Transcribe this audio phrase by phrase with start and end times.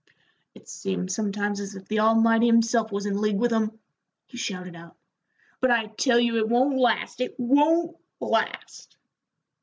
[0.55, 3.77] "It seems sometimes as if the Almighty himself was in league with 'em,"
[4.25, 4.97] he shouted out,
[5.59, 8.97] "but I tell you it won't last, it won't last."